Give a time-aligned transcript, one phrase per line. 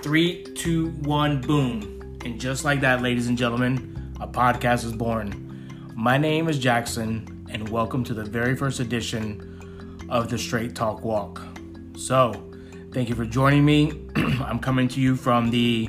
[0.00, 2.20] Three, two, one, boom.
[2.24, 5.92] And just like that, ladies and gentlemen, a podcast is born.
[5.96, 11.04] My name is Jaxson, and welcome to the very first edition of the Straight Talk
[11.04, 11.42] Walk.
[11.96, 12.32] So,
[12.92, 14.06] thank you for joining me.
[14.16, 15.88] I'm coming to you from the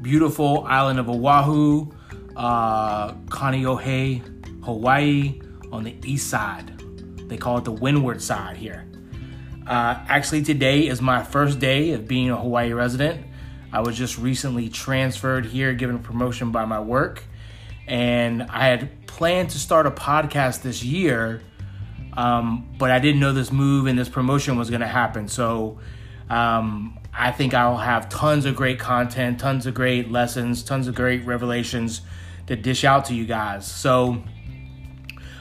[0.00, 1.92] beautiful island of Oahu,
[2.36, 6.78] uh, Kaneohe, Hawaii, on the east side.
[7.28, 8.88] They call it the windward side here.
[9.66, 13.26] Uh, actually, today is my first day of being a Hawaii resident.
[13.72, 17.24] I was just recently transferred here, given a promotion by my work,
[17.86, 21.42] and I had planned to start a podcast this year,
[22.12, 25.28] um, but I didn't know this move and this promotion was going to happen.
[25.28, 25.78] So
[26.28, 30.94] um, I think I'll have tons of great content, tons of great lessons, tons of
[30.94, 32.02] great revelations
[32.46, 33.66] to dish out to you guys.
[33.66, 34.22] So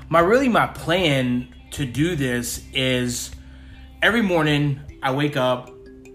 [0.10, 3.32] my really my plan to do this is
[4.02, 5.72] every morning I wake up,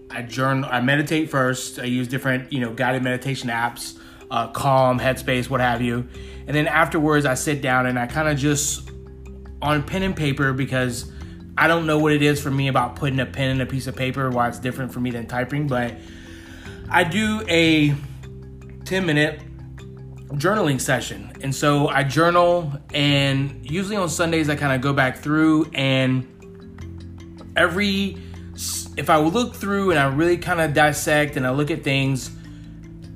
[0.09, 1.79] I journal, I meditate first.
[1.79, 3.99] I use different, you know, guided meditation apps,
[4.31, 6.07] uh, Calm, Headspace, what have you.
[6.47, 8.89] And then afterwards, I sit down and I kind of just
[9.61, 11.11] on pen and paper because
[11.57, 13.87] I don't know what it is for me about putting a pen in a piece
[13.87, 15.95] of paper, why it's different for me than typing, but
[16.89, 17.95] I do a
[18.85, 19.41] 10 minute
[20.33, 21.31] journaling session.
[21.41, 26.27] And so I journal, and usually on Sundays, I kind of go back through and
[27.55, 28.17] every
[28.97, 32.31] if I look through and I really kind of dissect and I look at things,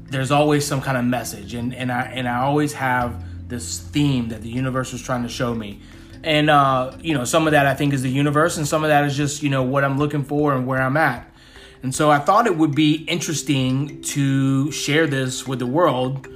[0.05, 4.29] there's always some kind of message, and and I and I always have this theme
[4.29, 5.81] that the universe was trying to show me,
[6.23, 8.89] and uh, you know some of that I think is the universe, and some of
[8.89, 11.33] that is just you know what I'm looking for and where I'm at,
[11.81, 16.27] and so I thought it would be interesting to share this with the world,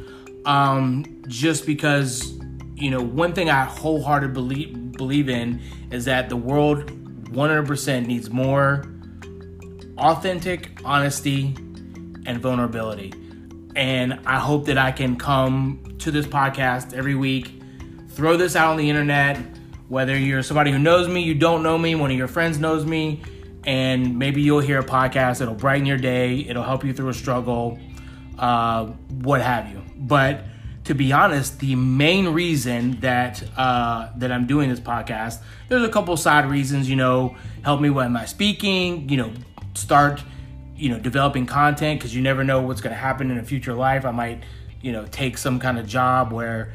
[0.45, 2.33] um, just because
[2.75, 6.89] you know one thing I wholeheartedly believe believe in is that the world
[7.33, 8.85] 100% needs more
[9.97, 11.55] authentic honesty
[12.25, 13.13] and vulnerability.
[13.75, 17.61] And I hope that I can come to this podcast every week,
[18.09, 19.37] throw this out on the internet,
[19.87, 22.85] whether you're somebody who knows me, you don't know me, one of your friends knows
[22.85, 23.21] me,
[23.65, 27.13] and maybe you'll hear a podcast that'll brighten your day, it'll help you through a
[27.13, 27.79] struggle,
[28.39, 29.81] uh, what have you.
[29.97, 30.45] But
[30.85, 35.89] to be honest, the main reason that uh, that I'm doing this podcast, there's a
[35.89, 36.89] couple side reasons.
[36.89, 39.09] You know, help me with my speaking.
[39.09, 39.33] You know,
[39.77, 40.23] start
[40.75, 43.73] you know developing content because you never know what's going to happen in a future
[43.73, 44.05] life.
[44.05, 44.43] I might
[44.81, 46.73] you know take some kind of job where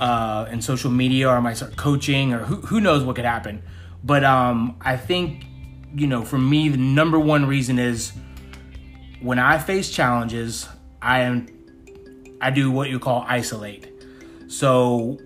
[0.00, 3.24] uh, in social media, or I might start coaching, or who who knows what could
[3.24, 3.62] happen.
[4.04, 5.44] But um, I think
[5.94, 8.12] you know, for me, the number one reason is
[9.20, 10.68] when I face challenges,
[11.00, 11.46] I am
[12.40, 13.88] I do what you call isolate.
[14.48, 15.18] So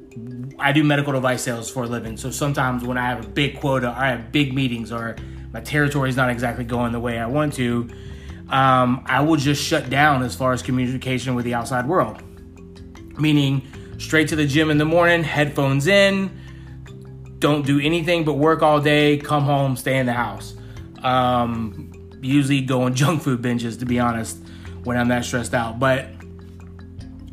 [0.59, 2.17] I do medical device sales for a living.
[2.17, 5.17] So sometimes when I have a big quota, I have big meetings, or
[5.57, 7.89] my territory is not exactly going the way I want to,
[8.51, 12.23] um, I will just shut down as far as communication with the outside world.
[13.19, 16.31] Meaning, straight to the gym in the morning, headphones in,
[17.39, 20.55] don't do anything but work all day, come home, stay in the house.
[21.03, 21.91] Um,
[22.21, 24.37] usually go on junk food binges, to be honest,
[24.85, 25.79] when I'm that stressed out.
[25.79, 26.09] But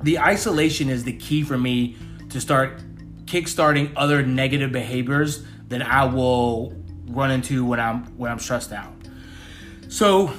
[0.02, 1.98] the isolation is the key for me
[2.30, 2.82] to start
[3.26, 6.83] kickstarting other negative behaviors that I will
[7.14, 8.94] run into when I'm when I'm stressed out.
[9.90, 10.34] So,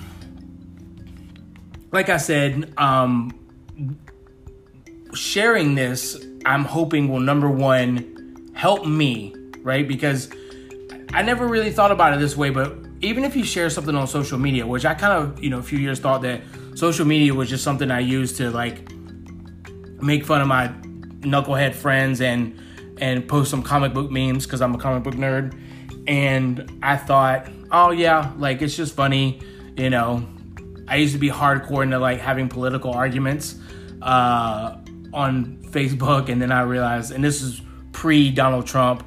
[1.93, 3.33] like I said, um,
[5.15, 9.87] sharing this, I'm hoping will number one help me, right?
[9.87, 10.31] Because
[11.13, 14.07] I never really thought about it this way, but even if you share something on
[14.07, 16.41] social media, which I kind of, you know, a few years thought that
[16.75, 18.91] social media was just something I used to like
[20.03, 20.69] make fun of my
[21.21, 22.59] knucklehead friends and
[22.99, 25.59] and post some comic book memes because I'm a comic book nerd.
[26.07, 29.41] And I thought, oh yeah, like it's just funny,
[29.77, 30.27] you know.
[30.87, 33.57] I used to be hardcore into like having political arguments
[34.03, 34.77] uh,
[35.13, 37.63] on Facebook, and then I realized, and this is
[37.93, 39.07] pre Donald Trump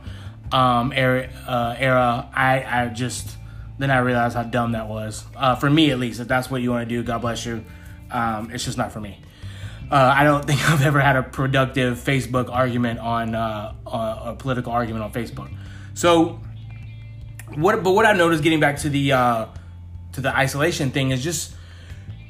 [0.52, 2.30] um, era, uh, era.
[2.34, 3.38] I I just
[3.78, 6.20] then I realized how dumb that was uh, for me at least.
[6.20, 7.64] If that's what you want to do, God bless you.
[8.10, 9.20] Um, it's just not for me.
[9.90, 14.72] Uh, I don't think I've ever had a productive Facebook argument on uh, a political
[14.72, 15.54] argument on Facebook.
[15.94, 16.40] So,
[17.56, 17.84] what?
[17.84, 19.46] But what I noticed getting back to the uh,
[20.14, 21.54] to the isolation thing is just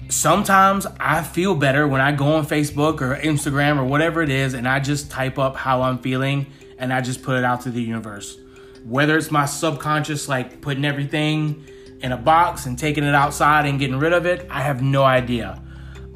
[0.10, 4.54] sometimes I feel better when I go on Facebook or Instagram or whatever it is,
[4.54, 6.48] and I just type up how I'm feeling
[6.78, 8.38] and I just put it out to the universe.
[8.86, 11.66] Whether it's my subconscious, like putting everything
[12.02, 15.04] in a box and taking it outside and getting rid of it, I have no
[15.04, 15.62] idea.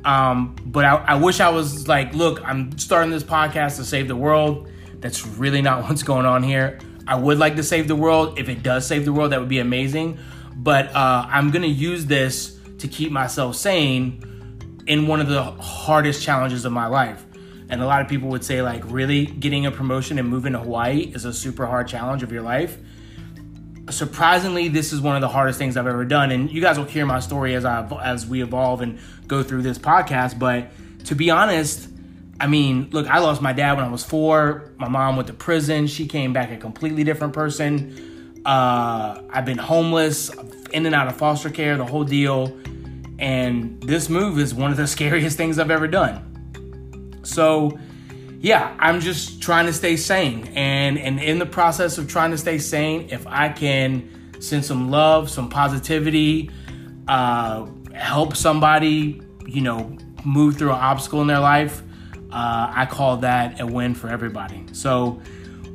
[0.06, 4.08] Um, but I, I wish I was like, look, I'm starting this podcast to save
[4.08, 4.70] the world.
[4.96, 6.80] That's really not what's going on here.
[7.12, 8.40] I would like to save the world.
[8.40, 10.18] If it does save the world, that would be amazing.
[10.56, 15.44] But uh, I'm going to use this to keep myself sane in one of the
[15.44, 17.22] hardest challenges of my life.
[17.68, 20.60] And a lot of people would say, like, really getting a promotion and moving to
[20.60, 22.78] Hawaii is a super hard challenge of your life.
[23.90, 26.32] Surprisingly, this is one of the hardest things I've ever done.
[26.32, 29.64] And you guys will hear my story as I as we evolve and go through
[29.64, 30.40] this podcast.
[30.40, 30.70] But
[31.08, 31.90] to be honest,
[32.42, 34.72] I mean, look, I lost my dad when I was four.
[34.78, 35.86] My mom went to prison.
[35.86, 38.42] She came back a completely different person.
[38.44, 40.32] Uh, I've been homeless,
[40.74, 42.48] in and out of foster care, the whole deal.
[43.20, 47.20] And this move is one of the scariest things I've ever done.
[47.22, 47.78] So,
[48.40, 50.48] yeah, I'm just trying to stay sane.
[50.56, 54.90] And, and in the process of trying to stay sane, if I can send some
[54.90, 56.50] love, some positivity,
[57.08, 59.96] uh, help somebody, you know,
[60.26, 61.84] move through an obstacle in their life,
[62.32, 64.66] uh, I call that a win for everybody.
[64.72, 65.22] So,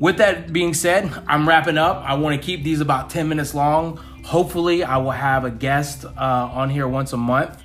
[0.01, 2.03] with that being said, I'm wrapping up.
[2.05, 3.97] I want to keep these about 10 minutes long.
[4.25, 7.63] Hopefully, I will have a guest uh, on here once a month.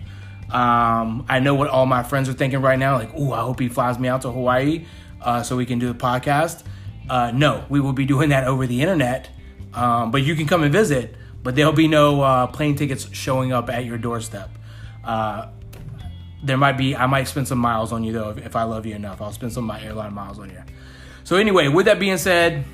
[0.52, 3.60] Um, I know what all my friends are thinking right now like, oh, I hope
[3.60, 4.86] he flies me out to Hawaii
[5.22, 6.64] uh, so we can do the podcast.
[7.10, 9.30] Uh, no, we will be doing that over the internet.
[9.74, 13.54] Um, but you can come and visit, but there'll be no uh, plane tickets showing
[13.54, 14.50] up at your doorstep.
[16.44, 18.86] There might be I might spend some miles on you though if, if, I love
[18.86, 19.22] you enough.
[19.22, 20.62] I'll spend some of my airline miles on you.
[21.24, 22.66] So anyway, with that being said,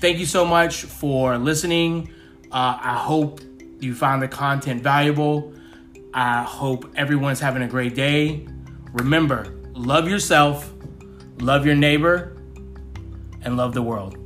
[0.00, 2.12] thank you so much for listening.
[2.52, 3.40] Uh, I hope
[3.80, 5.52] you found the content valuable.
[6.14, 8.46] I hope everyone's having a great day.
[8.92, 10.72] Remember, love yourself,
[11.40, 12.36] love your neighbor,
[13.42, 14.16] and love the world.